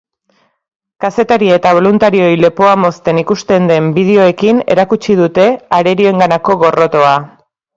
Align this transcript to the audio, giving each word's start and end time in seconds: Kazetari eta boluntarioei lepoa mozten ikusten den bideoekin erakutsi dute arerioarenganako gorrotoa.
Kazetari 1.03 1.49
eta 1.57 1.73
boluntarioei 1.79 2.39
lepoa 2.45 2.71
mozten 2.85 3.21
ikusten 3.25 3.69
den 3.73 3.93
bideoekin 4.01 4.65
erakutsi 4.77 5.19
dute 5.23 5.47
arerioarenganako 5.81 6.61
gorrotoa. 6.65 7.15